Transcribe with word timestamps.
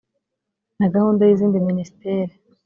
na 0.79 0.87
gahunda 0.93 1.21
y'izindi 1.25 1.65
minisiteri. 1.69 2.33